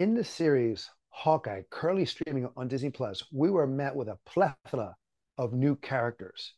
[0.00, 4.94] In the series Hawkeye, currently streaming on Disney Plus, we were met with a plethora
[5.38, 6.54] of new characters,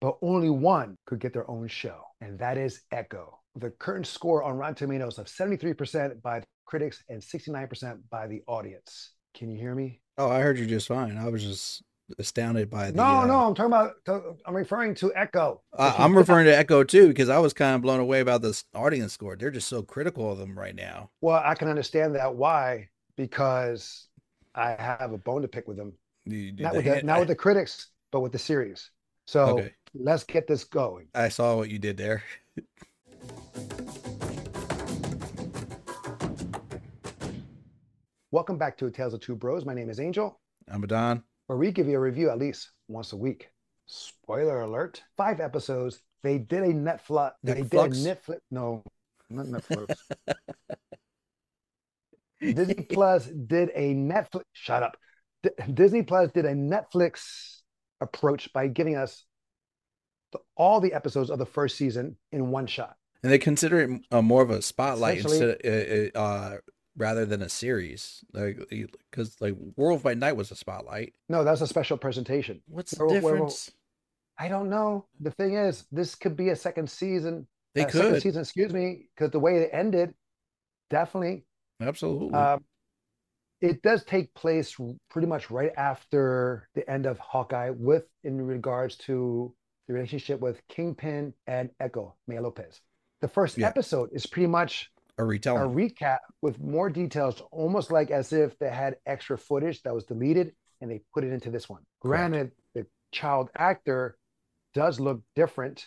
[0.00, 3.38] but only one could get their own show, and that is Echo.
[3.54, 9.12] The current score on Rotten Tomatoes of 73% by critics and 69% by the audience.
[9.34, 10.00] Can you hear me?
[10.18, 11.16] Oh, I heard you just fine.
[11.16, 11.84] I was just
[12.18, 12.96] astounded by the.
[12.96, 14.36] No, uh, no, I'm talking about.
[14.46, 15.62] I'm referring to Echo.
[15.78, 18.64] I, I'm referring to Echo too because I was kind of blown away about this
[18.74, 19.36] audience score.
[19.36, 21.10] They're just so critical of them right now.
[21.20, 22.34] Well, I can understand that.
[22.34, 22.88] Why?
[23.16, 24.08] Because
[24.54, 25.92] I have a bone to pick with them.
[26.24, 28.90] You- Not with the, not with the critics, but with the series.
[29.26, 29.72] So Okay.
[29.94, 31.06] let's get this going.
[31.14, 32.22] I saw what you did there.
[38.30, 39.64] Welcome back to Tales of Two Bros.
[39.64, 40.38] My name is Angel,
[40.70, 41.22] I'm Adan.
[41.50, 43.50] Where we give you a review at least once a week.
[43.84, 46.00] Spoiler alert: five episodes.
[46.22, 47.32] They did a Netflix.
[47.42, 48.38] They did a Netflix?
[48.52, 48.84] No,
[49.28, 49.96] not Netflix.
[52.54, 54.42] Disney Plus did a Netflix.
[54.52, 54.96] Shut up.
[55.42, 57.62] D- Disney Plus did a Netflix
[58.00, 59.24] approach by giving us
[60.30, 62.94] the, all the episodes of the first season in one shot.
[63.24, 66.56] And they consider it uh, more of a spotlight instead, uh, uh,
[66.96, 68.58] rather than a series, like
[69.10, 71.14] because like Werewolf by Night was a spotlight.
[71.28, 72.62] No, that's a special presentation.
[72.66, 73.70] What's the Where- where- difference?
[74.38, 75.06] I don't know.
[75.20, 77.46] The thing is, this could be a second season.
[77.74, 80.14] They uh, second could season, excuse me, because the way it ended,
[80.88, 81.44] definitely.
[81.80, 82.32] absolutely.
[82.34, 82.64] Um,
[83.60, 84.74] it does take place
[85.10, 89.54] pretty much right after the end of Hawkeye, with in regards to
[89.86, 92.80] the relationship with Kingpin and Echo Maya Lopez.
[93.20, 93.68] The first Yeah.
[93.68, 95.24] episode is pretty much a
[95.64, 100.04] a recap with more details, almost like as if they had extra footage that was
[100.04, 101.82] deleted and they put it into this one.
[102.02, 102.30] Correct.
[102.30, 104.16] Granted, the child actor
[104.74, 105.86] does look different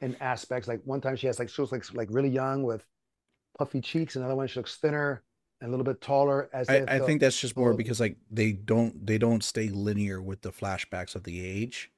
[0.00, 0.68] in aspects.
[0.68, 2.84] Like one time she has like she looks like like really young with
[3.58, 5.22] puffy cheeks, another one she looks thinner
[5.60, 6.48] and a little bit taller.
[6.52, 9.68] As I, if I think that's just more because like they don't they don't stay
[9.68, 11.90] linear with the flashbacks of the age,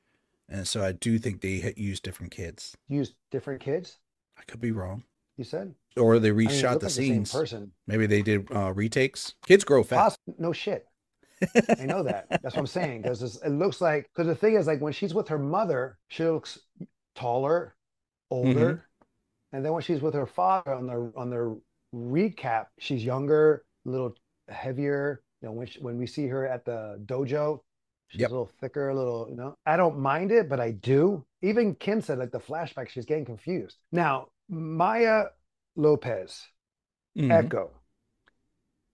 [0.48, 2.76] and so I do think they use different kids.
[2.88, 3.98] used different kids.
[4.38, 5.04] I could be wrong,
[5.36, 7.32] You said or they I mean, reshot the like scenes.
[7.32, 7.72] person.
[7.86, 9.34] Maybe they did uh, retakes.
[9.46, 10.18] Kids grow fast.
[10.38, 10.86] No shit.
[11.78, 12.26] I know that.
[12.42, 13.02] That's what I'm saying.
[13.02, 16.24] Because it looks like because the thing is like when she's with her mother, she
[16.24, 16.58] looks
[17.14, 17.76] taller,
[18.30, 19.56] older, Mm-hmm.
[19.56, 21.60] and then when she's with her father on the on the
[21.94, 24.14] recap, she's younger, a little
[24.48, 25.22] heavier.
[25.42, 27.60] You know, when she, when we see her at the dojo,
[28.08, 28.30] she's Yep.
[28.30, 29.26] a little thicker, a little.
[29.30, 31.24] You know, I don't mind it, but I do.
[31.42, 33.78] Even Kim said like the flashback, she's getting confused.
[33.92, 35.24] Now Maya
[35.76, 36.46] Lopez,
[37.16, 37.30] Mhm.
[37.30, 37.70] Echo.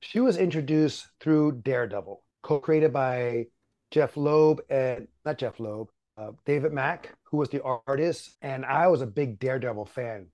[0.01, 3.47] She was introduced through Daredevil, co-created by
[3.91, 8.37] Jeph Loeb and not Jeph Loeb, uh, David Mack, who was the artist.
[8.43, 10.29] And I was a big Daredevil fan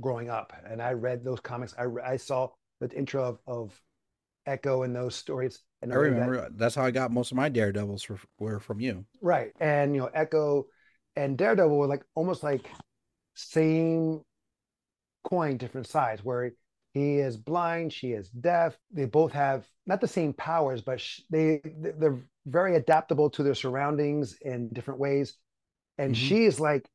[0.00, 1.74] growing up, and I read those comics.
[1.78, 3.82] I, I saw the intro of, of
[4.46, 5.62] Echo and those stories.
[5.82, 8.60] And I way that- remember that's how I got most of my Daredevils were, were
[8.60, 9.04] from you.
[9.20, 9.52] Right.
[9.60, 10.66] And you know, Echo
[11.16, 12.66] and Daredevil were like almost like
[13.34, 14.22] same
[15.24, 16.52] coin, different sides, where
[16.92, 18.78] he is blind, she is deaf.
[18.92, 23.54] They both have not the same powers, but sh- they they're very adaptable to their
[23.54, 25.34] surroundings in different ways.
[25.98, 26.18] And Mhm.
[26.18, 26.88] she is like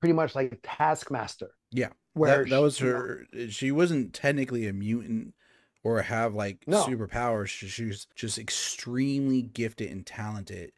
[0.00, 1.50] pretty much like Taskmaster.
[1.70, 3.26] Yeah, Where that, that was she- her.
[3.48, 5.34] She wasn't technically a mutant
[5.84, 6.84] or have like No.
[6.84, 7.46] superpowers.
[7.48, 10.72] She, she was just extremely gifted and talented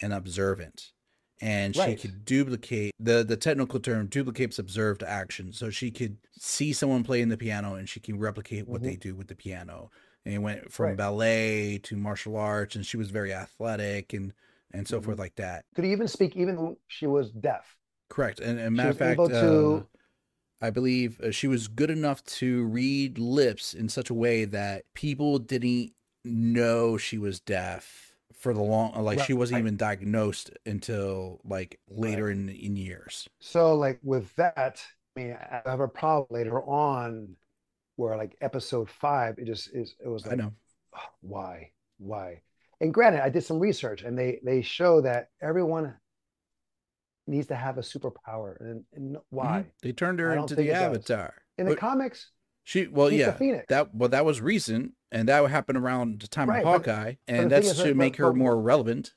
[0.00, 0.92] and observant.
[1.40, 2.00] And she Right.
[2.00, 5.52] could duplicate the the technical term duplicates observed action.
[5.52, 9.14] So she could see someone playing the piano and she can replicate what they do
[9.14, 9.90] with the piano.
[10.24, 10.90] And it went from Mm-hmm.
[10.90, 10.96] Right.
[10.96, 14.32] ballet to martial arts, and she was very athletic and
[14.72, 15.04] and so Mhm.
[15.04, 15.64] forth like that.
[15.76, 17.76] could even speak even though she was deaf.
[18.08, 18.40] Correct.
[18.40, 19.82] And, and matter of fact, able to- uh,
[20.60, 24.84] I believe uh, she was good enough to read lips in such a way that
[24.94, 25.92] people didn't
[26.24, 28.13] know she was deaf
[28.44, 29.60] for the long, like she wasn't Right.
[29.60, 33.28] even diagnosed until like later in in years.
[33.40, 34.82] So like with that,
[35.16, 37.36] I mean, I have a problem later on
[37.96, 40.52] where like episode five, it just is it was I like know.
[40.96, 41.72] "Oh, why?
[41.98, 42.42] Why?
[42.80, 45.96] And granted, I did some research and they they show that everyone
[47.26, 48.60] needs to have a superpower.
[48.60, 49.66] And, and why?
[49.66, 49.70] Mhm.
[49.82, 50.96] They turned her into the it does.
[50.96, 51.34] Avatar.
[51.58, 52.30] In the But comics,
[52.64, 53.36] she well, she's yeah,
[53.68, 57.12] that well, that was recent, and that would happen around the time Right, of Hawkeye,
[57.12, 59.14] the and thing that's that- to but- make her but- more relevant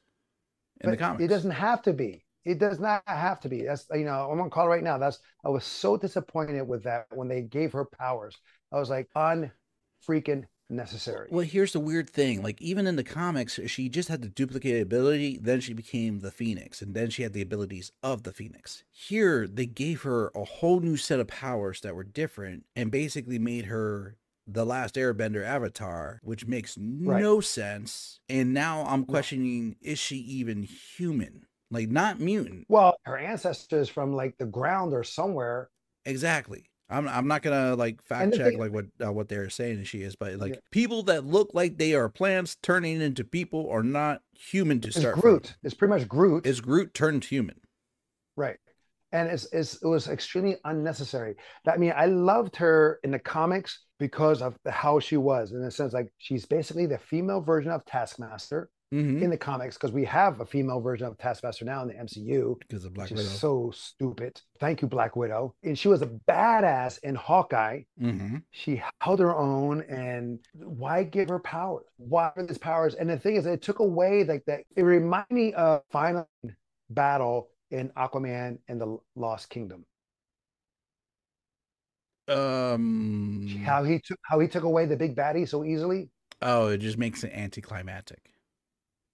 [0.82, 1.24] in the comics.
[1.24, 2.24] It doesn't have to be.
[2.46, 3.64] It does not have to be.
[3.64, 4.98] That's you know, I'm gonna call right now.
[4.98, 8.38] That's I was so disappointed with that when they gave her powers.
[8.72, 11.30] I was like, unfreaking necessary.
[11.32, 12.42] Well, here's the weird thing.
[12.44, 16.32] Like, even in the comics, she just had the duplicate ability, then she became the
[16.32, 18.84] Phoenix, and then she had the abilities of the Phoenix.
[18.92, 23.40] Here, they gave her a whole new set of powers that were different and basically
[23.40, 24.18] made her
[24.48, 27.22] the last airbender avatar, which makes right.
[27.22, 28.20] no sense.
[28.30, 31.46] And now I'm questioning is she even human?
[31.70, 32.66] Like not mutant.
[32.70, 35.70] Well, her ancestors from like the ground or somewhere.
[36.06, 36.70] Exactly.
[36.90, 40.04] I'm I'm not gonna like fact check thing, like what uh, what they're saying she
[40.04, 40.60] is, but like yeah.
[40.72, 44.98] people that look like they are plants turning into people are not human to it's
[44.98, 45.16] start.
[45.20, 45.48] Groot.
[45.48, 45.56] From.
[45.64, 46.46] It's pretty much Groot.
[46.46, 47.60] is Groot turned human.
[48.38, 48.58] Right.
[49.12, 51.36] And it's, it's it was extremely unnecessary.
[51.68, 55.72] I mean, I loved her in the comics because of how she was, in a
[55.72, 59.24] sense, like she's basically the female version of Taskmaster mm-hmm.
[59.24, 62.60] in the comics because we have a female version of Taskmaster now in the MCU.
[62.60, 63.24] Because of Black Widow.
[63.24, 64.42] So stupid.
[64.60, 65.56] Thank you, Black Widow.
[65.64, 67.82] And she was a badass in Hawkeye.
[68.02, 68.38] Mm-hmm.
[68.52, 69.82] She held her own.
[69.84, 71.86] And why give her powers?
[71.98, 72.96] Why these powers?
[72.96, 74.62] And the thing is, it took away like that.
[74.76, 76.28] It reminded me of final
[76.90, 79.86] battle in Aquaman and the Lost Kingdom.
[82.28, 86.10] Um, how he took how he took away the big baddie so easily.
[86.42, 88.32] Oh, it just makes it anticlimactic.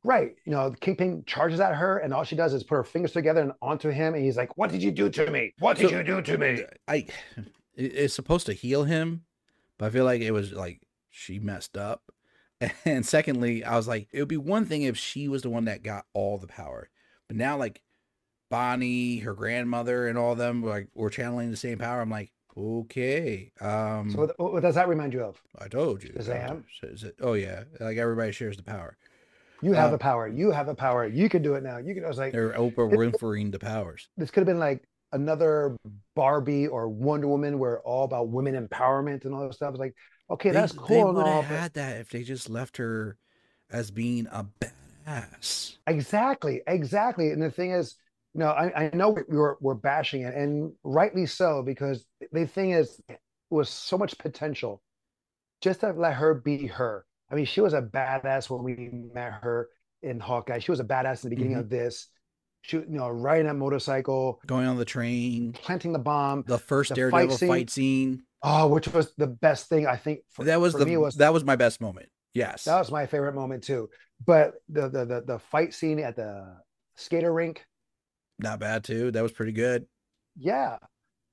[0.03, 0.35] Right.
[0.45, 3.41] You know, Kingpin charges at her, and all she does is put her fingers together
[3.41, 5.53] and onto him, and he's like, "What did you do to me?
[5.59, 7.05] What did so, you do to me?" I,
[7.75, 9.23] it's supposed to heal him,
[9.77, 12.03] but I feel like it was like she messed up.
[12.85, 15.65] And secondly, I was like, it would be one thing if she was the one
[15.65, 16.89] that got all the power,
[17.27, 17.81] but now like
[18.49, 22.01] Bonnie, her grandmother, and all them like were channeling the same power.
[22.01, 23.51] I'm like, okay.
[23.61, 25.41] Um, so what, what does that remind you of?
[25.59, 26.09] I told you.
[26.11, 26.63] Shazam.
[27.21, 28.97] Oh yeah, like everybody shares the power.
[29.61, 30.27] You have uh, the power.
[30.27, 31.07] You have the power.
[31.07, 31.77] You can do it now.
[31.77, 32.03] You can.
[32.03, 34.09] I was like, they're Oprah Winfreying the powers.
[34.17, 34.83] This could have been like
[35.13, 35.77] another
[36.15, 39.71] Barbie or Wonder Woman, where all about women empowerment and all that stuff.
[39.71, 39.95] It's like,
[40.29, 40.87] okay, they, that's cool.
[40.87, 43.17] They would have had that if they just left her
[43.71, 44.45] as being a
[45.07, 45.77] badass.
[45.87, 47.31] Exactly, exactly.
[47.31, 47.95] And the thing is,
[48.39, 53.01] know, I, I know we're we're bashing it, and rightly so, because the thing is,
[53.09, 53.19] it
[53.49, 54.81] was so much potential.
[55.61, 59.39] Just to let her be her I mean, she was a badass when we met
[59.41, 59.69] her
[60.03, 60.59] in Hawkeye.
[60.59, 61.61] She was a badass in the beginning mm-hmm.
[61.61, 62.07] of this.
[62.61, 66.43] She, you know, riding a motorcycle, going on the train, planting the bomb.
[66.47, 67.49] The first the Daredevil fight scene.
[67.49, 68.23] fight scene.
[68.43, 70.19] Oh, which was the best thing I think.
[70.29, 72.07] For, that was the me was that was my best moment.
[72.35, 73.89] Yes, that was my favorite moment too.
[74.25, 76.55] But the the the, the fight scene at the
[76.95, 77.65] skater rink,
[78.43, 79.09] not bad too.
[79.11, 79.85] That was pretty good.
[80.37, 80.77] Yeah,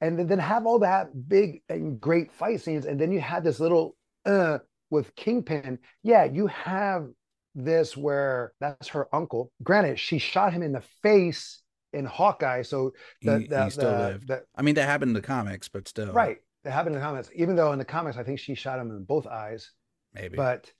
[0.01, 3.61] and then have all that big and great fight scenes, and then you had this
[3.61, 4.59] little uh
[4.91, 7.09] with Kingpin, yeah, you have
[7.55, 9.53] this where that's her uncle.
[9.63, 11.63] Granted, she shot him in the face
[11.93, 12.93] in Hawkeye, so
[13.23, 14.29] the, he, the, he still the, lived.
[14.29, 16.39] The, I mean, that happened in the comics, but still, right?
[16.65, 17.31] That happened in the comics.
[17.35, 19.71] Even though in the comics, I think she shot him in both eyes.
[20.13, 20.71] Maybe, but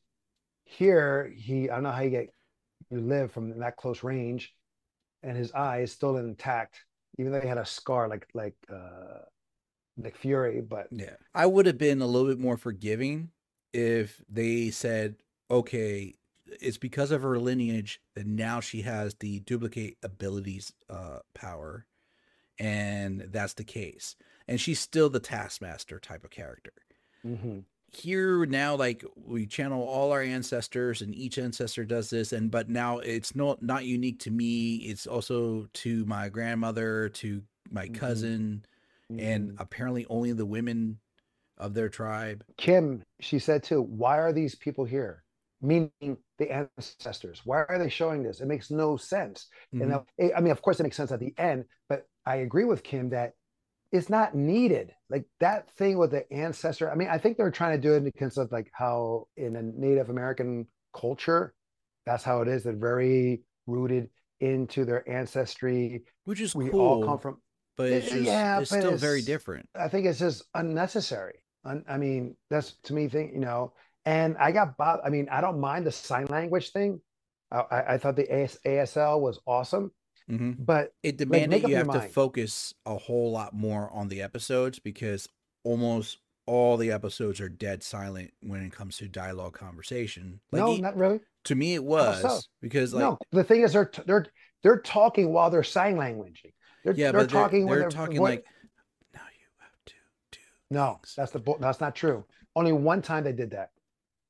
[0.65, 2.29] here he, I don't know how you get
[2.91, 4.53] you live from that close range,
[5.23, 6.85] and his eye is still intact,
[7.19, 9.25] even though he had a scar like like uh
[9.97, 10.61] Nick Fury.
[10.61, 13.31] But yeah, I would have been a little bit more forgiving
[13.73, 15.17] if they said,
[15.51, 16.15] okay,
[16.61, 21.87] it's because of her lineage that now she has the duplicate abilities uh, power,
[22.59, 24.17] and that's the case.
[24.49, 26.73] And she's still the Taskmaster type of character.
[27.25, 27.61] Mm-hmm.
[27.93, 32.69] Here now, like we channel all our ancestors, and each ancestor does this, and but
[32.69, 34.77] now it's not not unique to me.
[34.77, 37.95] It's also to my grandmother, to my mm-hmm.
[37.95, 38.65] cousin,
[39.11, 39.21] mm-hmm.
[39.25, 40.99] and apparently only the women
[41.59, 42.45] of their tribe.
[42.57, 45.23] Kim, she said too, why are these people here?
[45.61, 47.43] Meaning the ancestors.
[47.45, 48.41] Why are they showing this?
[48.41, 49.49] It makes no sense.
[49.75, 49.93] Mm-hmm.
[49.93, 52.83] And I mean, of course, it makes sense at the end, but I agree with
[52.83, 53.35] Kim that
[53.93, 54.93] it's not needed.
[55.09, 56.91] Like that thing with the ancestor.
[56.91, 59.63] I mean, I think they're trying to do it because of like how in a
[59.63, 61.55] Native American culture,
[62.07, 62.65] that's how it is.
[62.65, 64.09] They're very rooted
[64.41, 66.05] into their ancestry.
[66.25, 67.39] Which is we cool, all come from.
[67.77, 69.69] But it's, just, yeah, it's still it's, very different.
[69.75, 71.39] I think it's just unnecessary.
[71.65, 73.75] I mean, that's to me thing, you know.
[74.07, 75.01] And I got Bob.
[75.05, 77.01] I mean, I don't mind the sign language thing.
[77.53, 79.91] I, I thought the AS, ASL was awesome,
[80.31, 80.53] mm-hmm.
[80.63, 84.79] but it demanded like, you have to focus a whole lot more on the episodes
[84.79, 85.29] because
[85.65, 90.41] almost all the episodes are dead silent when it comes to dialogue conversation.
[90.53, 91.21] Like, no, not really.
[91.45, 92.41] To me, it was so?
[92.61, 94.27] because like no, the thing is they're they're
[94.63, 96.45] they're talking while they're sign language.
[96.85, 98.45] They're, yeah, they're but talking they're, they're talking what, like
[100.71, 102.25] no, that's the that's not true.
[102.55, 103.71] Only one time they did that.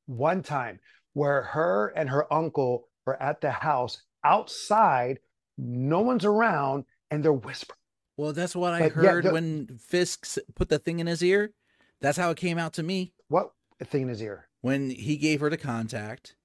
[0.07, 0.81] One time
[1.13, 5.19] where her and her uncle were at the house outside,
[5.61, 7.77] no one's around, and they're whispering.
[8.17, 11.23] Well, that's what I but, heard yeah, the, when Fisk put the thing in his
[11.23, 11.53] ear.
[12.01, 13.13] That's how it came out to me.
[13.29, 13.53] What
[13.85, 14.49] thing in his ear?
[14.63, 16.37] When he gave her the contact,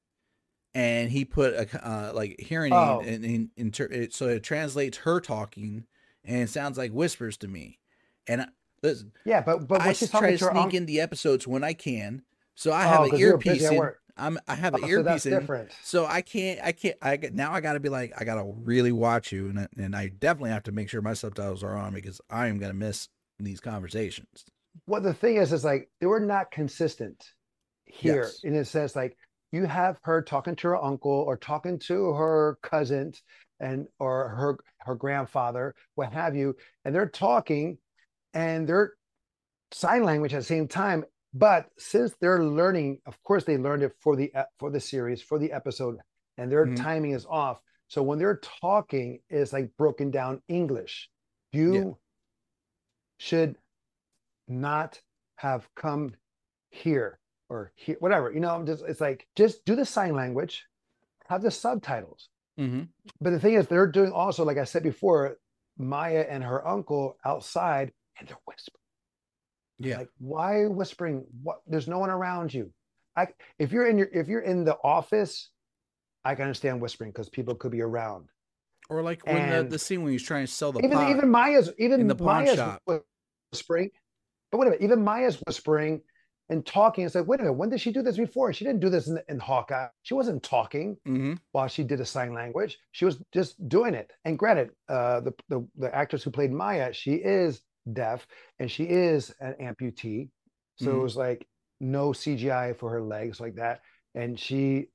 [0.73, 3.01] and he put a uh, like hearing oh.
[3.01, 5.85] aid, and, and inter- it, so it translates her talking,
[6.23, 7.79] and it sounds like whispers to me.
[8.27, 8.47] And I,
[8.83, 12.21] Listen, yeah, but but I try to sneak in the episodes when I can.
[12.53, 13.91] So I have Oh, an 'cause earpiece in.
[14.17, 15.39] I'm I have an Oh, so earpiece in.
[15.39, 15.71] different.
[15.83, 17.51] So I can't, I can't, I get now.
[17.51, 20.07] I got to be like, I got to really watch you, and I- and I
[20.07, 23.59] definitely have to make sure my subtitles are on because I am gonna miss these
[23.59, 24.45] conversations.
[24.87, 27.23] Well, the thing is, is like they were not consistent
[27.85, 28.39] here Yes.
[28.43, 28.95] in a sense.
[28.95, 29.17] Like
[29.51, 33.13] you have her talking to her uncle or talking to her cousin
[33.59, 36.55] and or her her grandfather, what have you,
[36.85, 37.77] and they're talking
[38.33, 38.93] and they're
[39.71, 41.03] sign language at the same time.
[41.35, 45.37] But since they're learning, of course, they learned it for the for the series for
[45.37, 45.99] the episode,
[46.37, 46.77] and their Mhm.
[46.77, 47.61] timing is off.
[47.89, 51.11] So when they're talking, it's like broken down English.
[51.51, 51.99] You
[53.17, 53.57] should
[54.47, 55.01] not
[55.35, 56.15] have come
[56.69, 58.31] here or here, whatever.
[58.31, 60.65] You know, just it's like just do the sign language,
[61.27, 62.29] have the subtitles.
[62.57, 62.83] Mm-hmm.
[63.19, 65.37] But the thing is, they're doing also, like I said before,
[65.77, 68.84] Maya and her uncle outside, and they're whispering.
[69.79, 69.97] Yeah.
[69.99, 71.25] Like, why whispering?
[71.43, 71.57] What?
[71.67, 72.71] There's no one around you.
[73.17, 73.27] I
[73.59, 75.49] if you're in your if you're in the office,
[76.23, 78.27] I can understand whispering because people could be around.
[78.89, 81.09] or like when the, and- the scene when he's trying to sell the even pot.
[81.09, 82.81] even Maya's even in the pawn Maya's shop.
[83.51, 83.89] whispering.
[84.51, 86.01] But wait a minute, even Maya's whispering
[86.49, 87.05] and talking.
[87.05, 88.53] It's like, wait a minute, when did she do this before?
[88.53, 89.87] She didn't do this in, in Hawkeye.
[90.03, 92.77] She wasn't talking hmm while she did a sign language.
[92.91, 94.11] She was just doing it.
[94.25, 97.61] And granted, uh, the, the the actress who played Maya, she is
[97.91, 98.25] deaf
[98.59, 100.29] and she is an amputee.
[100.77, 101.01] So it Mhm.
[101.03, 101.47] was like
[101.79, 103.81] no CGI for her legs like that.
[104.13, 104.89] And she,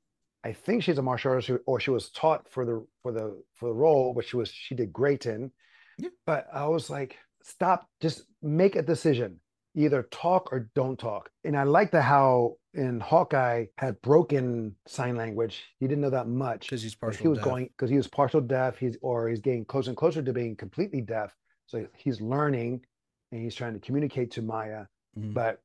[0.44, 3.68] I think she's a martial artist or she was taught for the for the for
[3.68, 5.52] the role, which she was she did great in.
[5.98, 6.08] Yeah.
[6.26, 9.40] But I was like, stop, just make a decision.
[9.76, 11.30] Either talk or don't talk.
[11.44, 15.62] And I like the how in Hawkeye had broken sign language.
[15.78, 17.22] He didn't know that much because he's partial.
[17.22, 17.44] he was deaf.
[17.44, 20.56] going because he was partial deaf he's or he's getting closer and closer to being
[20.56, 21.34] completely deaf
[21.70, 22.80] so he's learning
[23.32, 24.84] and he's trying to communicate to maya
[25.18, 25.34] Mhm.
[25.34, 25.60] but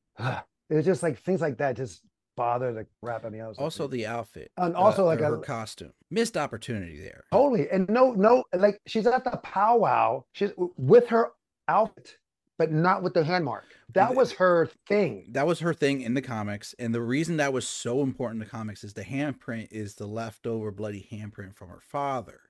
[0.70, 2.02] it's just like things like that just
[2.38, 4.52] bother the crap out of me I was like, Also the outfit.
[4.58, 5.94] And uh, also, like, her a- costume.
[6.12, 7.24] Missed opportunity there.
[7.32, 11.32] totally and no no like she's at the powwow she's with her
[11.68, 12.18] outfit
[12.58, 16.14] but not with the hand mark that was her thing That was her thing in
[16.16, 19.68] the comics, and the reason that was so important in the comics is the handprint
[19.72, 22.42] is the leftover bloody handprint from her father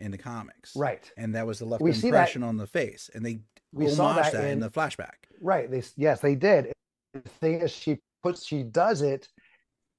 [0.00, 3.24] in the comics, right And that was the left We impression on the face, and
[3.24, 3.40] they
[3.72, 5.26] we saw that, that in in, the flashback.
[5.40, 5.70] Right.
[5.70, 6.72] They yes, they did.
[7.14, 9.28] The thing is, she puts she does it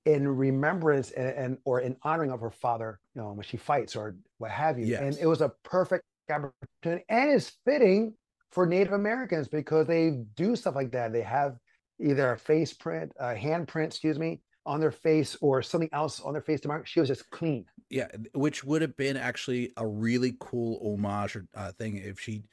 [0.06, 3.96] in remembrance and, and or in honoring of her father, you know, when she fights
[3.96, 4.96] or what have you.
[4.96, 8.14] And it was a perfect opportunity and it's fitting
[8.52, 11.14] for Native Americans because they do stuff like that.
[11.14, 11.56] They have
[12.00, 16.20] either a face print, a hand print, excuse me, on their face or something else
[16.20, 16.88] on their face to mark.
[16.88, 17.66] She was just clean.
[17.92, 22.44] Yeah, which would have been actually a really cool homage or uh, thing if she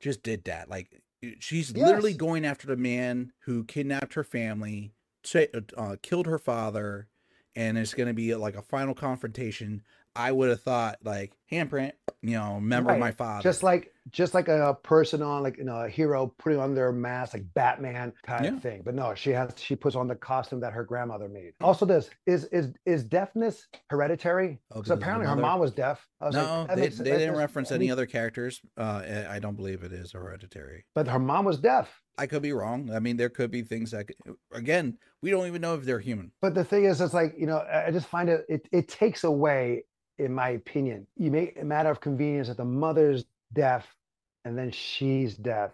[0.00, 0.68] just did that.
[0.68, 1.00] Like
[1.38, 4.92] she's literally going after the man who kidnapped her family,
[5.22, 5.44] sa-
[5.76, 7.08] uh, killed her father,
[7.54, 9.82] and it's going to be like a final confrontation.
[10.16, 13.00] I would have thought like handprint, you know, member of Right.
[13.00, 13.42] my father.
[13.42, 16.90] Just like just like a person on like you know a hero putting on their
[16.90, 18.54] mask like Batman kind Yeah.
[18.54, 18.82] of thing.
[18.84, 21.52] But no, she has she puts on the costume that her grandmother made.
[21.60, 24.58] Also, this is is is deafness hereditary?
[24.72, 26.06] Oh, Because because apparently her mom was deaf.
[26.20, 28.60] I was no, that they, makes- they didn't reference any other characters.
[28.76, 30.84] Uh, I- don't believe it is hereditary.
[30.94, 32.02] But her mom was deaf.
[32.18, 32.90] I could be wrong.
[32.92, 34.16] I mean, there could be things that, could,
[34.52, 36.30] again, we don't even know if they're human.
[36.42, 38.88] But the thing is, it's like you know, I I just find it it it
[38.88, 39.84] takes away,
[40.20, 43.96] in my opinion, you make a matter of convenience that the mother's deaf,
[44.44, 45.72] and then she's deaf.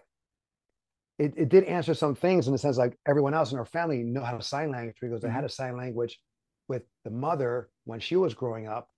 [1.19, 4.03] It it did answer some things in the sense like everyone else in her family
[4.03, 6.19] know how to sign language because they had a sign language
[6.67, 8.89] with the mother when she was growing up,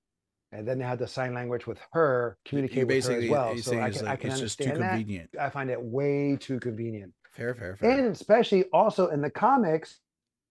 [0.52, 3.58] and then they had the sign language with her communicate with her as well.
[3.58, 4.98] So I it's can I can it's just too understand that.
[4.98, 5.30] convenient.
[5.40, 7.14] I find it way too convenient.
[7.32, 7.92] Fair, fair, fair.
[7.92, 10.00] And especially also in the comics,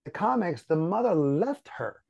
[0.06, 2.02] the comics, the mother left her.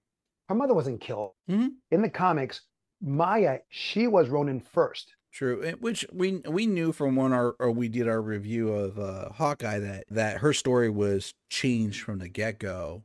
[0.48, 1.32] Her mother wasn't killed.
[1.50, 1.70] Mhm.
[1.90, 2.62] In the comics,
[3.00, 5.14] Maya, she was Ronin first.
[5.30, 9.28] True, which we we knew from when our or we did our review of uh,
[9.30, 13.04] Hawkeye that that her story was changed from the get go,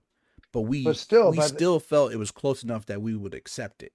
[0.52, 3.34] but we But still, we but- still felt it was close enough that we would
[3.34, 3.92] accept it.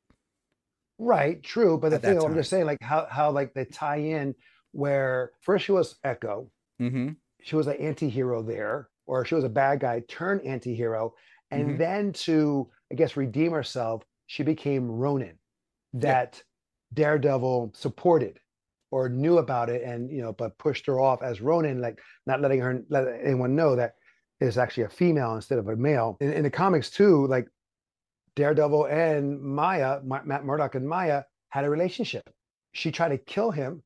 [0.99, 1.79] Right, true.
[1.79, 4.35] But the thing I'm just saying, like how how like they tie in
[4.73, 6.51] where first she was Echo,
[6.81, 7.13] Mm-hmm.
[7.43, 11.15] she was an anti-hero there, or she was a bad guy turned anti-hero,
[11.51, 11.79] and Mhm.
[11.79, 15.39] then to I guess redeem herself, she became Ronin
[15.95, 16.43] that
[16.95, 18.39] Daredevil supported
[18.91, 22.41] or knew about it and you know but pushed her off as Ronin, like not
[22.41, 23.95] letting her let anyone know that
[24.41, 26.17] it's actually a female instead of a male.
[26.21, 27.49] In, in the comics too, like
[28.37, 32.23] Daredevil and Maya, Ma- Matt Murdock and Maya had a relationship.
[32.73, 33.83] She tried to kill him.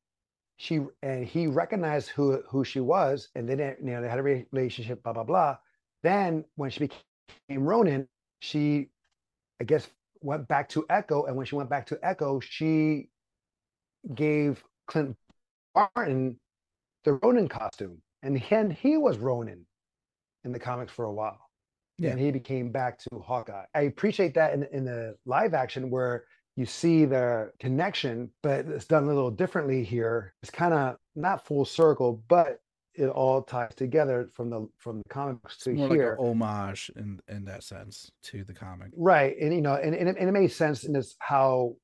[0.59, 4.23] She and he recognized who who she was, and then you know they had a
[4.23, 5.03] relationship.
[5.03, 5.57] Blah blah blah.
[6.03, 8.09] Then when she became Ronin,
[8.41, 8.89] she,
[9.61, 9.89] I guess,
[10.23, 13.09] went back to Echo, and when she went back to Echo, she
[14.15, 15.17] gave Clint
[15.75, 16.39] Barton
[17.05, 19.67] the Ronin costume, and then he was Ronin
[20.45, 21.41] in the comics for a while.
[21.99, 22.11] Yeah.
[22.11, 23.65] And he became back to Hawkeye.
[23.75, 26.25] I appreciate that in, in the live action where
[26.57, 30.35] you see the connection, but it's done a little differently here.
[30.43, 32.59] It's kind of not full circle, but
[32.95, 36.11] it all ties together from the from the comics to More here.
[36.11, 38.91] like an homage in in that sense to the comic.
[38.97, 39.35] Right.
[39.41, 41.77] And you know, and, and, it, and it made sense in this how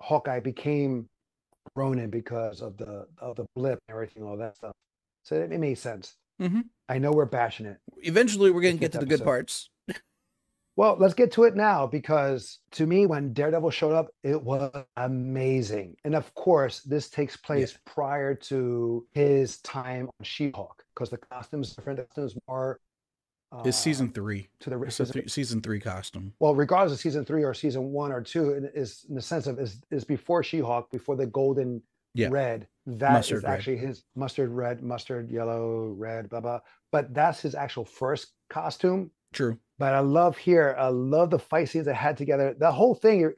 [0.00, 1.08] Hawkeye became
[1.76, 4.72] Ronin because of the of the blip and everything, all that stuff.
[5.22, 6.16] So it, it made sense.
[6.40, 6.62] Mhm.
[6.88, 7.78] I know we're bashing it.
[7.98, 9.68] Eventually, we're gonna get fifth to the good parts.
[10.76, 14.72] Well, let's get to it now because to me, when Daredevil showed up, it was
[14.96, 15.96] amazing.
[16.04, 21.74] And of course, this takes place prior to his time on She-Hulk because the costume's
[21.76, 21.98] different.
[22.08, 22.80] Costume's are.
[23.54, 24.48] Uh, It's season three.
[24.60, 26.32] to the It's a th- season three costume.
[26.40, 29.46] well, regardless of season three or season one or two, it is in the sense
[29.46, 31.82] of is is before She-Hulk, before the golden
[32.14, 32.28] Yeah.
[32.30, 32.66] red.
[32.86, 33.52] That is Mustard red.
[33.52, 36.60] actually his mustard red, mustard yellow, red, blah blah.
[36.90, 39.10] But that's his actual first costume.
[39.34, 39.58] True.
[39.82, 40.76] But I love here.
[40.78, 42.54] I love the fight scenes they had together.
[42.56, 43.34] The whole thing.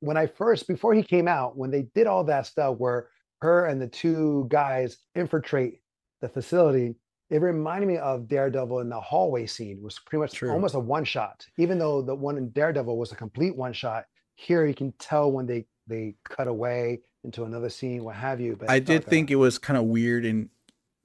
[0.00, 3.08] When I first, before he came out, when they did all that stuff, where
[3.40, 5.80] her and the two guys infiltrate
[6.20, 6.96] the facility,
[7.30, 9.78] it reminded me of Daredevil in the hallway scene.
[9.78, 10.50] It was pretty much True.
[10.50, 11.46] almost a one shot.
[11.56, 15.32] Even though the one in Daredevil was a complete one shot, here you can tell
[15.32, 18.54] when they they cut away into another scene, what have you.
[18.54, 20.50] But I did think it was kind of weird and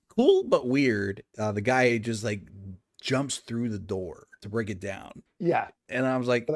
[0.09, 1.23] cool, but weird.
[1.39, 2.41] Uh, the guy just like
[2.99, 6.49] jumps through the door to break it down, yeah, and I was like,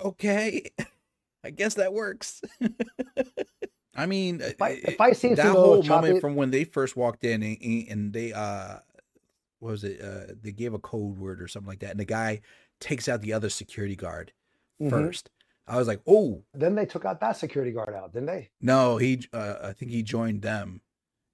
[0.00, 0.70] okay,
[1.44, 2.40] I guess that works.
[3.96, 6.96] I mean, uh, fight- the it- fight scenes that whole moment from when they first
[6.96, 8.78] walked in and, and they uh,
[9.60, 10.00] what was it?
[10.00, 12.40] Uh, they gave a code word or something like that, and the guy
[12.80, 14.32] takes out the other security guard
[14.82, 14.90] Mhm.
[14.90, 15.30] first.
[15.66, 18.50] I was like, oh then they took out that security guard out, didn't they?
[18.60, 19.22] no, he.
[19.32, 20.80] Uh, I think he joined them.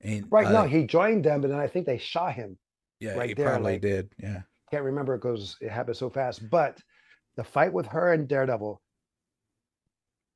[0.03, 0.47] And Right.
[0.47, 2.57] uh, no, he joined them, but then I think they shot him.
[3.01, 4.15] yeah, right he there, probably like- did.
[4.19, 4.43] Yeah.
[4.71, 6.49] Can't remember because it happened so fast.
[6.51, 6.79] But
[7.37, 8.81] the fight with her and Daredevil,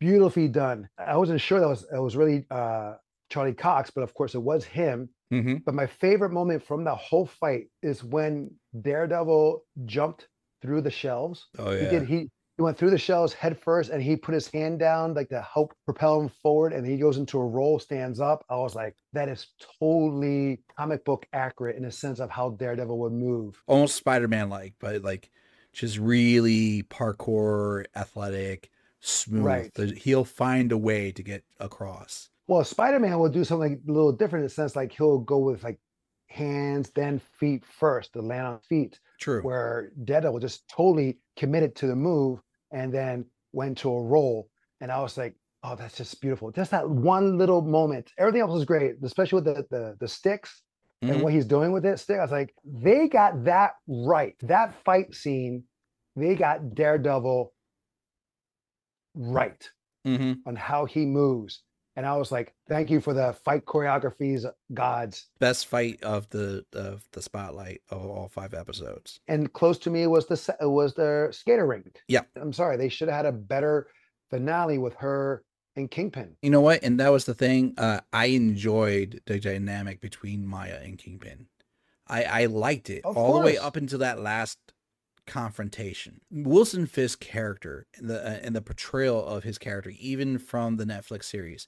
[0.00, 0.88] beautifully done.
[0.98, 2.94] I wasn't sure that was it was really uh,
[3.30, 5.08] Charlie Cox, but of course it was him.
[5.32, 5.56] Mm-hmm.
[5.64, 10.28] But my favorite moment from the whole fight is when Daredevil jumped
[10.62, 11.46] through the shelves.
[11.58, 11.90] Oh He yeah.
[11.90, 12.06] did.
[12.06, 15.28] He he went through the shelves head first, and he put his hand down like
[15.30, 18.44] to help propel him forward, and he goes into a roll, stands up.
[18.48, 19.48] I was like, that is
[19.80, 23.60] totally comic book accurate in the sense of how Daredevil would move.
[23.66, 25.30] Almost Spider-Man like, but like
[25.72, 29.42] just really parkour, athletic, smooth.
[29.42, 29.76] Right.
[29.96, 32.30] He'll find a way to get across.
[32.46, 35.38] Well, Spider Man will do something a little different in the sense like he'll go
[35.38, 35.80] with like
[36.28, 39.42] hands, then feet first to land on feet, True.
[39.42, 42.40] where Daredevil just totally committed to the move
[42.74, 44.48] and then went to a roll.
[44.80, 46.50] And I was like, oh, that's just beautiful.
[46.50, 48.12] Just that one little moment.
[48.18, 50.62] Everything else was great, especially with the the, the sticks
[51.02, 51.10] Mhm.
[51.12, 51.98] and what he's doing with it.
[51.98, 52.18] Stick.
[52.18, 54.34] I was like, they got that right.
[54.42, 55.64] That fight scene,
[56.16, 57.52] they got Daredevil
[59.14, 59.70] right
[60.06, 60.38] Mhm.
[60.46, 61.62] on how he moves.
[61.96, 65.26] And I was like, thank you for the fight choreographies, gods.
[65.38, 69.20] Best fight of the of the spotlight of all five episodes.
[69.28, 72.00] And close to me was the was the skater rink.
[72.08, 72.22] Yeah.
[72.36, 73.88] I'm sorry, they should have had a better
[74.30, 75.44] finale with her
[75.76, 76.36] and Kingpin.
[76.42, 76.82] You know what?
[76.82, 77.74] And that was the thing.
[77.78, 81.46] Uh, I enjoyed the dynamic between Maya and Kingpin.
[82.08, 84.58] I I liked it Of all the way up until that last
[85.26, 86.20] confrontation.
[86.30, 90.84] Wilson Fisk's character and the uh, and the portrayal of his character, even from the
[90.84, 91.66] Netflix series,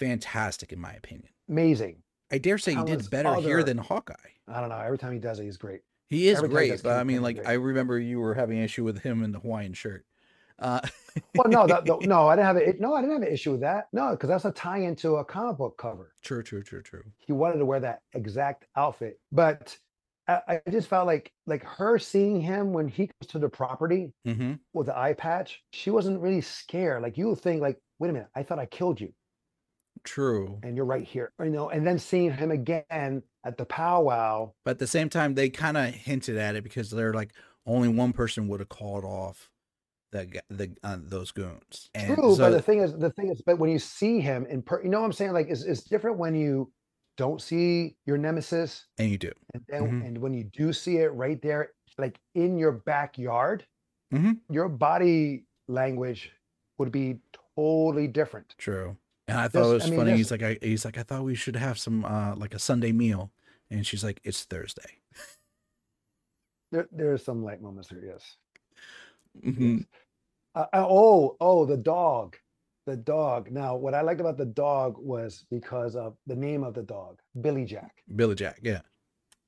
[0.00, 1.28] fantastic in my opinion.
[1.48, 2.02] Amazing.
[2.32, 4.14] I dare say he did better here than Hawkeye.
[4.48, 4.78] I don't know.
[4.78, 5.82] Every time he does it, he's great.
[6.08, 7.46] He is Every great, does but I mean, like great.
[7.48, 10.04] I remember you were having an issue with him in the Hawaiian shirt.
[10.58, 10.80] Uh,
[11.34, 12.80] Well, no, that, the- no, I didn't have it.
[12.80, 13.86] No, I didn't have an issue with that.
[13.92, 16.12] No, because that's a tie into a comic book cover.
[16.22, 17.04] true, true, true, true.
[17.18, 19.76] He wanted to wear that exact outfit, but
[20.28, 24.12] I, I just felt like like her seeing him when he comes to the property
[24.24, 25.62] hmm with the eye patch.
[25.72, 27.02] She wasn't really scared.
[27.02, 29.12] Like you would think, like, wait a minute, I thought I killed you.
[30.04, 30.60] True.
[30.62, 34.72] and you're right here you know and then seeing him again at the powwow But
[34.72, 37.32] at the same time, they kind of hinted at it because they're like,
[37.66, 39.50] only one person would have called off
[40.12, 41.90] the the uh, those goons.
[41.94, 44.46] And true so, but the thing is the thing is but when you see him
[44.46, 46.72] in per you know what i'm saying like it's, it's different when you
[47.16, 49.32] don't see your nemesis and you do.
[49.54, 50.00] and then Mhm.
[50.00, 53.66] and when you do see it right there like in your backyard
[54.12, 54.40] Mhm.
[54.50, 56.32] your body language
[56.78, 57.20] would be
[57.56, 58.96] totally different True.
[59.30, 60.10] And I thought This- it was I mean, funny.
[60.12, 62.58] this- He's like, I, he's like, I thought we should have some uh like a
[62.58, 63.30] Sunday meal,
[63.70, 65.00] and she's like, it's Thursday.
[66.72, 68.04] There, there are some light moments there.
[68.04, 68.36] Yes.
[69.44, 69.78] Mhm.
[69.78, 69.86] Yes.
[70.54, 72.36] Uh, uh, oh, oh, the dog,
[72.86, 73.50] the dog.
[73.50, 77.18] Now, what I liked about the dog was because of the name of the dog,
[77.40, 78.02] Billy Jack.
[78.14, 78.80] Billy Jack, yeah.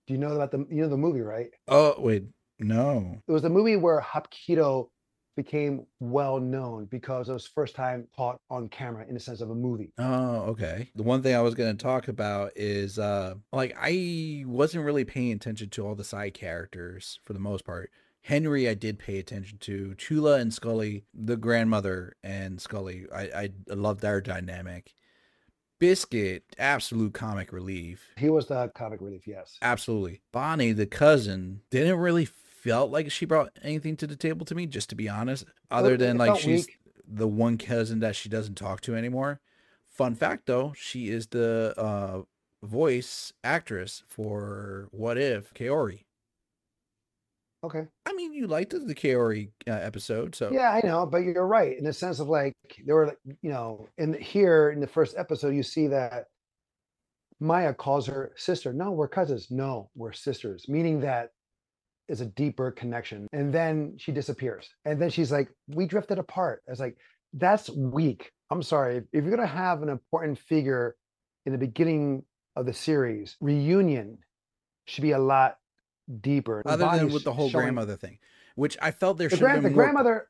[0.06, 1.50] Do you know about the you know the movie, right?
[1.68, 2.24] Oh wait,
[2.58, 3.20] no.
[3.28, 4.88] It was a movie where Hapkido
[5.36, 9.50] became well known because it was first time caught on camera in the sense of
[9.50, 9.92] a movie.
[9.98, 10.90] Oh, okay.
[10.94, 15.04] The one thing I was going to talk about is uh like I wasn't really
[15.04, 17.90] paying attention to all the side characters for the most part.
[18.22, 19.94] Henry I did pay attention to.
[19.96, 24.94] Chula and Skully, the grandmother and Skully, I I loved their dynamic.
[25.80, 28.12] Biscuit, absolute comic relief.
[28.16, 29.58] He was the comic relief, yes.
[29.60, 30.20] Absolutely.
[30.30, 32.28] Bonnie, the cousin, didn't really
[32.62, 35.96] felt like she brought anything to the table to me, just to be honest, other
[35.96, 36.78] than like she's weak.
[37.06, 39.40] the one cousin that she doesn't talk to anymore.
[39.88, 42.22] Fun fact though, she is the uh
[42.64, 46.04] voice actress for What If Kahhori.
[47.64, 47.86] Okay.
[48.06, 51.46] I mean, you liked the, the Kahhori uh, episode, so Yeah, I know, but you're
[51.46, 52.54] right in the sense of like
[52.86, 56.26] there were, like, you know, in here in the first episode, you see that
[57.40, 58.72] Maya calls her sister.
[58.72, 59.48] No, we're cousins.
[59.50, 61.30] No, we're sisters, meaning that
[62.08, 63.26] is a deeper connection.
[63.32, 66.96] And then she disappears, and then she's like, "We drifted apart." It's like
[67.32, 68.32] that's weak.
[68.50, 68.96] I'm sorry.
[68.98, 70.96] If, if you're gonna have an important figure
[71.46, 72.24] in the beginning
[72.56, 74.18] of the series, reunion
[74.86, 75.58] should be a lot
[76.20, 76.62] deeper.
[76.66, 78.18] Other than with the whole showing- grandmother thing,
[78.56, 80.28] which I felt there The, should have grand, the more grandmother.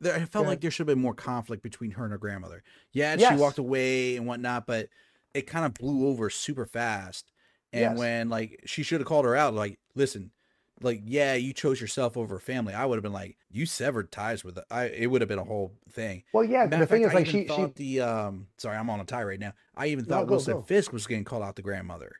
[0.00, 2.62] there, I felt like there should have been more conflict between her and her grandmother.
[2.92, 3.38] Yeah, she Yes.
[3.38, 4.88] walked away and whatnot, but
[5.34, 7.30] it kind of blew over super fast.
[7.72, 7.98] And Yes.
[7.98, 10.32] when like she should have called her out, like, listen,
[10.80, 12.74] like, yeah, you chose yourself over family.
[12.74, 14.64] I would have been like, you severed ties with it.
[14.70, 16.24] I it would have been a whole thing.
[16.32, 16.66] Well, yeah.
[16.66, 19.24] The of thing is, I like, she, she the um sorry, I'm on a tie
[19.24, 19.54] right now.
[19.74, 20.62] I even No, thought go, Wilson go.
[20.62, 22.12] Fisk was getting called out the grandmother.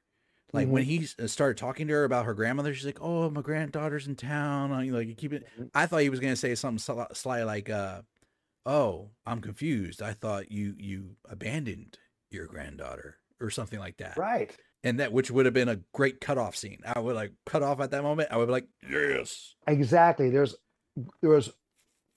[0.52, 3.42] Like when he uh, started talking to her about her grandmother, she's like, "Oh, my
[3.42, 5.46] granddaughter's in town." uh, You know, like you keep it.
[5.58, 5.70] Mhm.
[5.74, 8.02] I thought he was gonna say something sli- sly like, uh,
[8.66, 10.02] "Oh, I'm confused.
[10.02, 11.98] I thought you you abandoned
[12.30, 14.56] your granddaughter or something like that." right.
[14.84, 16.78] And that which would have been a great cutoff scene.
[16.86, 18.28] I would like cut off at that moment.
[18.30, 20.30] I would be like, "Yes." Exactly.
[20.30, 20.54] There's
[21.20, 21.52] there was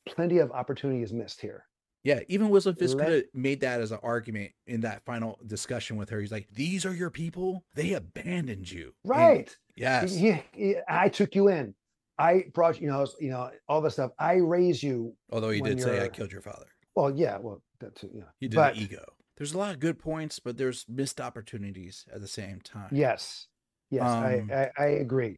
[0.07, 1.65] plenty of opportunities missed here.
[2.03, 5.39] Yeah, even Wilson Fisk Let- could have made that as an argument in that final
[5.45, 6.19] discussion with her.
[6.19, 7.63] He's like, "These are your people.
[7.75, 9.57] They abandoned you." And- Right.
[9.75, 10.13] yes.
[10.15, 11.75] He- he- I took you in.
[12.17, 14.11] I brought you know you know all this stuff.
[14.19, 15.15] I raised you.
[15.31, 17.37] Although he did say, "I killed your father." Well, yeah.
[17.39, 18.11] Well, that too.
[18.13, 18.23] Yeah.
[18.39, 19.03] He did But- the ego.
[19.41, 22.89] There's a lot of good points, but there's missed opportunities at the same time.
[22.91, 23.47] Yes.
[23.89, 24.03] Yes.
[24.03, 25.35] Um, I, I I agree.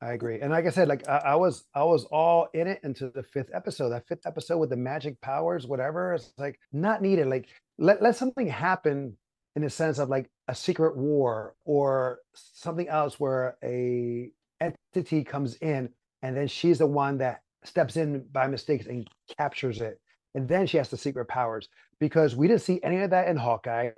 [0.00, 0.40] I agree.
[0.40, 3.24] And like I said, like I, I was I was all in it until the
[3.24, 3.88] fifth episode.
[3.88, 6.14] That fifth episode with the magic powers, whatever.
[6.14, 7.26] It's like not needed.
[7.26, 9.16] Like let let something happen
[9.56, 15.56] in the sense of like a secret war or something else where a entity comes
[15.56, 15.88] in
[16.22, 20.00] and then she's the one that steps in by mistakes and captures it.
[20.34, 23.36] And then she has the secret powers because we didn't see any of that in
[23.36, 23.90] Hawkeye.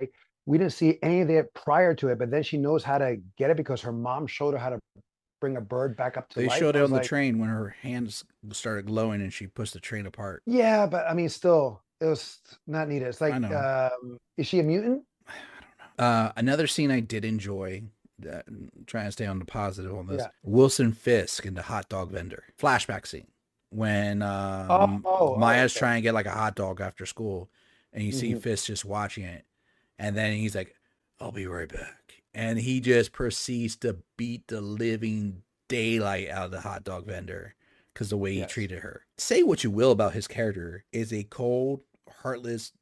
[0.45, 3.17] We didn't see any of that prior to it, but then she knows how to
[3.37, 4.79] get it because her mom showed her how to
[5.39, 6.57] bring a bird back up to They life.
[6.57, 9.79] showed it on the like, train when her hands started glowing and she pushed the
[9.79, 10.41] train apart.
[10.45, 13.07] Yeah, but I mean, still, it was not needed.
[13.09, 15.03] It's like, um, is she a mutant?
[15.27, 16.05] I don't know.
[16.05, 17.83] Uh, another scene I did enjoy,
[18.29, 18.41] uh,
[18.87, 20.29] trying to stay on the positive on this, Yeah.
[20.43, 22.45] Wilson Fisk and the hot dog vendor.
[22.59, 23.27] Flashback scene
[23.73, 25.79] when um, Oh, oh, Maya's okay.
[25.79, 27.49] trying to get like a hot dog after school
[27.91, 28.41] and you see Mhm.
[28.41, 29.45] Fisk just watching it.
[29.99, 30.75] And then he's like,
[31.19, 32.23] I'll be right back.
[32.33, 37.55] And he just proceeds to beat the living daylight out of the hot dog vendor
[37.93, 39.05] because the way he treated her.
[39.17, 42.73] Say what you will about his character, is a cold, heartless,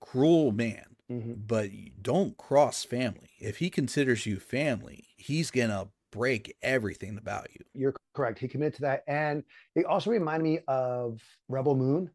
[0.00, 1.46] cruel man Mhm.
[1.46, 1.70] but
[2.02, 3.30] don't cross family.
[3.40, 7.64] If he considers you family, he's gonna break everything about you.
[7.74, 8.38] You're correct.
[8.38, 9.04] He committed to that.
[9.06, 9.42] And
[9.74, 12.10] it also reminded me of Rebel Moon.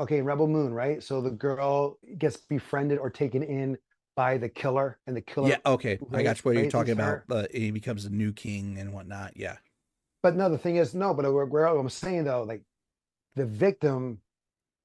[0.00, 1.02] Okay, Rebel Moon, right?
[1.02, 3.78] So the girl gets befriended or taken in
[4.16, 5.48] by the killer, and the killer.
[5.48, 7.22] Yeah, okay, I got what you're talking about.
[7.28, 9.32] Uh, he becomes a new king and whatnot.
[9.36, 9.56] Yeah,
[10.22, 12.62] But no, the thing is, no, but what I'm saying though, like
[13.34, 14.20] the victim,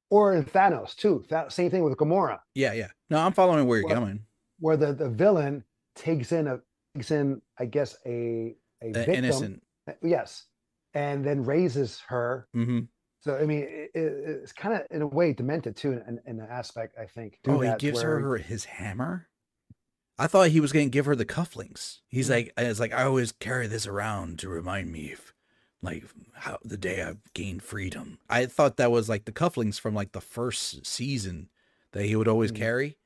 [0.09, 2.87] or in Thanos too, that same thing with Gamora, yeah, yeah.
[3.11, 4.19] No, I'm following where you're Well, going.
[4.59, 5.63] where the, the villain
[5.99, 6.59] takes in a
[6.95, 9.63] takes in, I guess, a a victim, innocent.
[10.01, 10.45] yes,
[10.93, 12.47] and then raises her.
[12.53, 12.81] hmm
[13.21, 16.39] So I mean, it, it- it's kind of in a way demented too, in, in
[16.39, 17.39] an aspect, I think.
[17.47, 19.27] Oh, he gives where- her his hammer.
[20.17, 21.99] I thought he was gonna give her the cufflinks.
[22.09, 22.31] He's Mm.
[22.31, 25.33] like, it's like I always carry this around to remind me of,
[25.81, 28.19] like, how the day I've gained freedom.
[28.29, 31.49] I thought that was like the cufflinks from like the first season
[31.93, 32.55] that he would always Mm.
[32.57, 32.97] carry,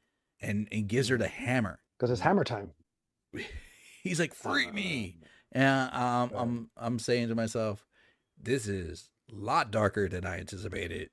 [0.42, 1.80] and and gives her the hammer.
[2.00, 2.72] because it's hammer time.
[4.04, 5.18] He's like, free me,
[5.52, 7.86] And um, I'm I'm saying to myself,
[8.42, 11.10] this is a lot darker than I anticipated.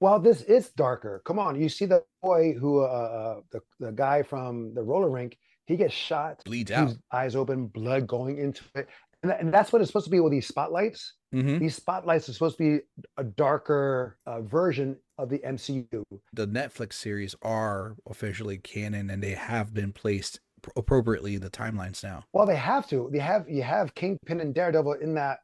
[0.00, 1.22] Well, this is darker.
[1.26, 5.10] Come on, you see the boy who, uh, uh, the the guy from the roller
[5.10, 6.96] rink, he gets shot, Bleeds his out.
[7.12, 8.88] eyes open, blood going into it,
[9.22, 11.14] and, and that's what it's supposed to be with these spotlights.
[11.32, 12.84] hmm These spotlights are supposed to be
[13.18, 16.02] a darker uh, version of the MCU.
[16.32, 20.40] The Netflix series are officially canon, and they have been placed
[20.76, 22.24] appropriately the timelines now.
[22.32, 23.08] Well, they have to.
[23.12, 25.40] They have you have Kingpin and Daredevil in that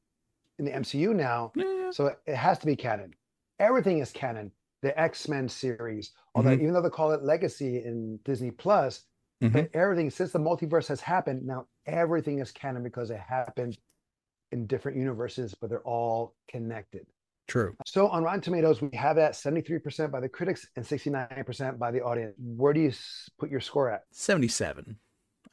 [0.59, 1.91] in the MCU now, Yeah.
[1.91, 3.15] so it, has to be canon.
[3.59, 4.53] Everything is canon.
[4.83, 9.05] The X Men series, although even though they call it Legacy in Disney Plus,
[9.43, 9.53] Mhm.
[9.53, 13.77] but everything since the multiverse has happened now, everything is canon because it happened
[14.53, 17.07] in different universes, but they're all connected.
[17.49, 17.77] True.
[17.87, 22.01] So on Rotten Tomatoes, we have that 73% by the critics and 69% by the
[22.03, 22.35] audience.
[22.39, 22.93] Where do you
[23.39, 24.05] put your score at?
[24.11, 24.99] 77,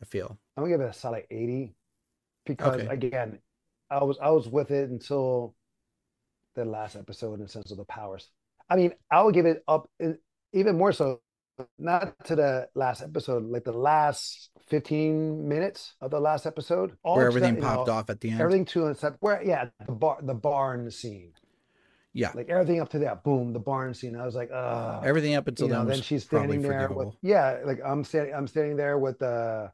[0.04, 0.38] I feel.
[0.58, 1.74] I'm gonna give it a solid 80
[2.46, 2.88] because Okay.
[2.88, 3.40] again,
[3.90, 5.56] I was I was with it until
[6.56, 8.30] the last episode in the sense of the powers.
[8.70, 9.90] I mean, I would give it up
[10.52, 11.22] even more so,
[11.80, 16.98] not to the last episode, like the last 15 minutes of the last episode.
[17.04, 18.42] All Where to that, everything popped know, off at the end.
[18.42, 21.32] Everything to except where yeah, the bar the barn scene.
[22.12, 22.32] yeah.
[22.36, 24.16] Like everything up to that, boom, the barn scene.
[24.16, 27.16] I was like, uh Everything up until you know, then then she's standing there with
[27.22, 29.70] yeah, like I'm standing I'm standing there with uh,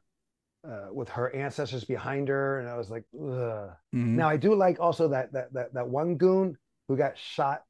[0.68, 3.70] uh with her ancestors behind her, and I was like, Ugh.
[3.94, 4.16] Mhm.
[4.16, 6.56] Now I do like also that that that that one goon
[6.88, 7.64] who got shot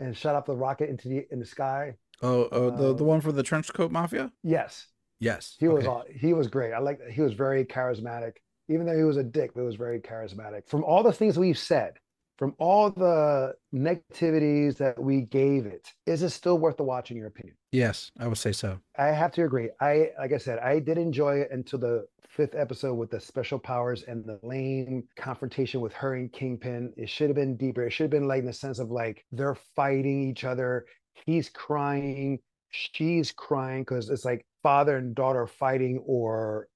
[0.00, 1.94] and shot up the rocket into the in the sky.
[2.22, 4.32] Oh, oh the, the uh, one for the trench coat mafia?
[4.42, 4.86] Yes,
[5.20, 5.56] Yes.
[5.58, 6.72] he was all, he was great.
[6.72, 8.36] I like he was very charismatic,
[8.68, 10.68] even though he was a dick, but he was very charismatic.
[10.68, 11.94] From all the things we've said,
[12.36, 17.16] from all the negativities that we gave it, is it still worth the watch in
[17.16, 17.56] your opinion?
[17.72, 18.78] Yes, I would say so.
[18.98, 19.70] I have to agree.
[19.80, 23.58] I like I said, I did enjoy it until the fifth episode with the special
[23.58, 26.92] powers and the lame confrontation with her and Kingpin.
[26.96, 27.82] It should have been deeper.
[27.82, 30.84] It should have been like in the sense of like they're fighting each other.
[31.24, 32.38] He's crying,
[32.70, 36.68] she's crying because it's like father and daughter fighting or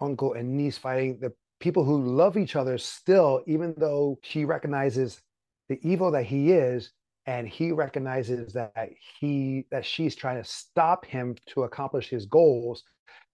[0.00, 1.18] uncle and niece fighting.
[1.20, 5.22] The people who love each other still, even though she recognizes
[5.68, 6.92] the evil that he is,
[7.26, 12.82] and he recognizes that he that she's trying to stop him to accomplish his goals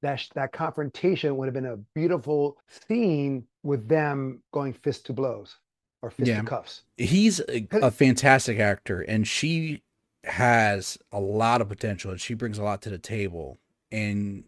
[0.03, 5.57] that that confrontation would have been a beautiful scene with them going fist to blows
[6.03, 6.41] or fist Yeah.
[6.41, 9.83] to cuffs He's a, a fantastic actor, and she
[10.25, 13.59] has a lot of potential, and she brings a lot to the table.
[13.91, 14.45] And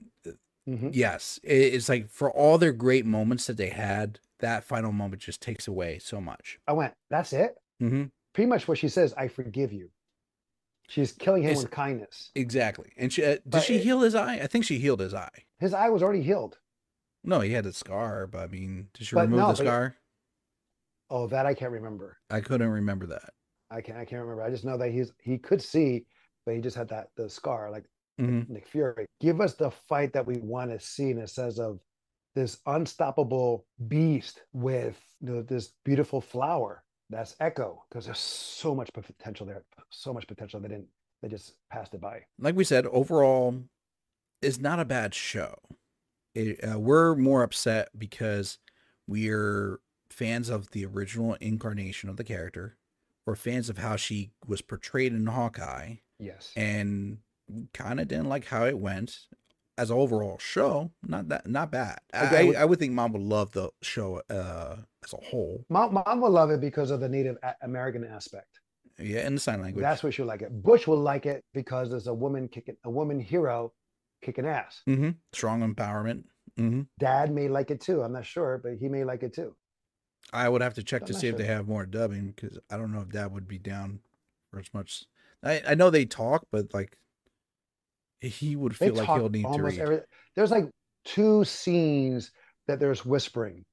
[0.69, 0.91] Mhm.
[0.93, 5.41] yes, it's like for all their great moments that they had, that final moment just
[5.43, 6.59] takes away so much.
[6.67, 9.91] i went that's it hmm pretty much what she says i forgive you
[10.89, 12.93] she's killing him It's- with kindness Exactly.
[12.97, 14.37] And she uh, did But she it- heal his eye?
[14.37, 15.45] I think she healed his eye.
[15.59, 16.59] his eye was already healed
[17.23, 19.61] No, he had a scar, but I mean, did she But remove no, the but
[19.61, 19.97] it- scar?
[21.11, 23.35] oh that i can't remember I couldn't remember that.
[23.71, 26.05] i can't i can't remember i just know that he's he could see
[26.47, 27.85] but he just had that the scar like
[28.21, 29.07] hmm Nick Fury.
[29.21, 31.81] Give us the fight that we want to see in a sense of
[32.35, 36.85] this unstoppable beast with you know, this beautiful flower.
[37.09, 39.65] That's Echo, because there's so much potential there.
[39.91, 40.61] So much potential.
[40.61, 40.87] They didn't.
[41.23, 42.23] They just passed it by.
[42.39, 43.63] Like we said, overall,
[44.41, 45.57] it's not a bad show.
[46.35, 48.59] It, uh, we're more upset because
[49.09, 52.77] we're fans of the original incarnation of the character,
[53.27, 56.53] or fans of how she was portrayed in Hawkeye, Yes.
[56.57, 57.19] and
[57.75, 59.19] kind of didn't like how it went.
[59.79, 62.01] As an overall show, not that not bad.
[62.13, 65.65] I, Again, with- I would think mom would love the show uh, as a whole.
[65.71, 68.61] Mom, mom will love it because of the Native American aspect.
[68.99, 69.83] Yeah, in the sign language.
[69.83, 70.51] That's what she'll like it.
[70.63, 73.73] Bush will like it because there's a woman kicking a woman hero
[74.21, 74.83] kicking ass.
[74.85, 76.25] hmm Strong empowerment.
[76.59, 78.03] hmm Dad may like it too.
[78.03, 79.57] I'm not sure, but he may like it too.
[80.31, 82.59] I would have to check I'm to not see if they have more dubbing because
[82.71, 84.01] I don't know if Dad would be down
[84.51, 85.05] for as much.
[85.43, 86.99] I, I know they talk, but like
[88.21, 89.83] he would feel like he'll need to almost read.
[89.83, 90.01] every.
[90.37, 90.69] There's like
[91.05, 92.31] two scenes
[92.69, 93.65] that there's whispering.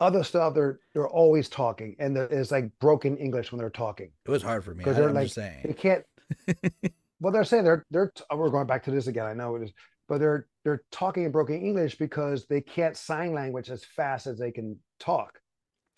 [0.00, 4.10] Other stuff they're they're always talking, and it's like broken English when they're talking.
[4.26, 4.82] It was hard for me.
[4.84, 5.62] 'Cause I, they're like- saying.
[5.64, 6.04] They can't.
[7.20, 8.10] well, they're saying they're they're.
[8.14, 9.26] t- We're going back to this again.
[9.26, 9.72] I know it is,
[10.08, 14.38] but they're they're talking in broken English because they can't sign language as fast as
[14.38, 15.38] they can talk.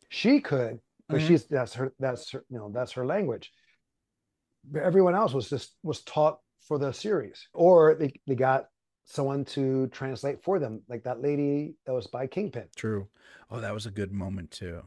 [0.09, 1.27] She could, but Mhm.
[1.29, 3.51] she's that's her that's her, you know that's her language.
[4.71, 8.69] But everyone else was just was taught for the series, or they they got
[9.05, 12.69] someone to translate for them, like that lady that was by Kingpin.
[12.77, 13.09] True.
[13.51, 14.83] Oh, that was a good moment too.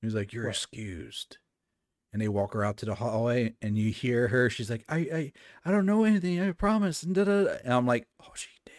[0.00, 0.56] He was like, "You're What?
[0.56, 1.38] excused,"
[2.12, 4.48] and they walk her out to the hallway, and you hear her.
[4.50, 5.32] She's like, "I, I,
[5.64, 6.40] I don't know anything.
[6.40, 8.74] I promise." And, da, and I'm like, "Oh, she did."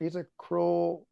[0.00, 1.06] He's a cruel,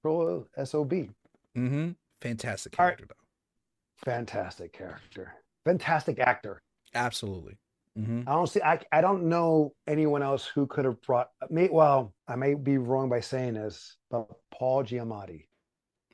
[0.00, 0.92] cruel sob.
[0.92, 1.90] Mm-hmm.
[2.20, 2.96] Fantastic All right.
[2.96, 4.04] character though.
[4.04, 5.34] Fantastic character.
[5.64, 6.62] Fantastic actor.
[6.94, 7.58] Absolutely.
[7.96, 8.62] Hmm I don't see.
[8.62, 11.30] I I don't know anyone else who could have brought.
[11.50, 11.68] Me.
[11.70, 15.46] Well, I may be wrong by saying this, but Paul Giamatti.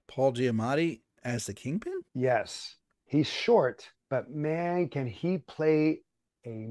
[0.09, 2.01] Paul Giamatti as the Kingpin.
[2.15, 6.01] Yes, he's short, but man, can he play
[6.47, 6.67] a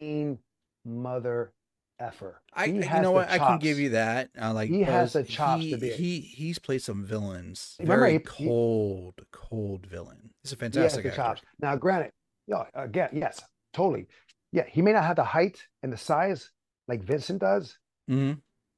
[0.00, 0.38] mean
[0.84, 1.52] mother
[1.98, 2.42] effer.
[2.54, 3.28] I, He you know what?
[3.28, 4.30] I can give you that.
[4.40, 7.76] Uh, like He has the chops He, to be he he's played some villains.
[7.80, 10.30] Remember, Very he- he- cold, cold villain.
[10.42, 11.22] He's a He has fantastic the actor.
[11.22, 11.42] chops.
[11.60, 12.12] Now, granted,
[12.46, 13.40] yeah, again, yes,
[13.72, 14.06] totally.
[14.52, 16.50] Yeah, he may not have the height and the size
[16.88, 17.76] like Vincent does,
[18.08, 18.32] hmm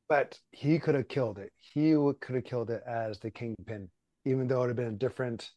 [0.08, 1.52] but he could have killed it.
[1.58, 3.90] He could have killed it as the kingpin,
[4.24, 5.50] even though it would have been a different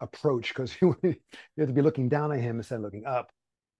[0.00, 1.16] approach because you would-
[1.58, 3.30] have to be looking down at him instead of looking up.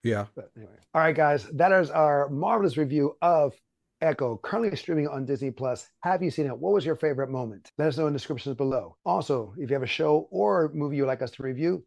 [0.02, 0.26] Yeah.
[0.34, 3.54] But anyway, all right, guys, that is our marvelous review of
[4.00, 5.88] Echo, currently streaming on Disney Plus.
[6.02, 6.58] Have you seen it?
[6.58, 7.70] What was your favorite moment?
[7.78, 8.96] Let us know in the descriptions below.
[9.06, 11.84] Also, if you have a show or movie you'd like us to review,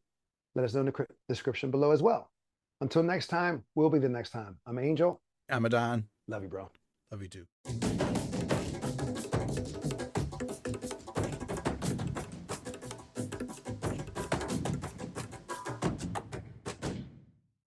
[0.56, 2.32] let us know in the cr- description below as well.
[2.82, 4.58] Until next time, we'll be the next time.
[4.66, 5.22] I'm Angel.
[5.50, 6.06] I'm Adan.
[6.28, 6.70] Love you, bro.
[7.12, 8.09] Love you too.